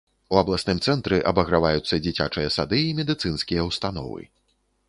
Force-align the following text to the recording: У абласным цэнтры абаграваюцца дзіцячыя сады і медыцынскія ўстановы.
У 0.35 0.37
абласным 0.43 0.79
цэнтры 0.89 1.19
абаграваюцца 1.33 2.01
дзіцячыя 2.07 2.49
сады 2.57 2.83
і 2.89 2.97
медыцынскія 3.01 3.69
ўстановы. 3.73 4.21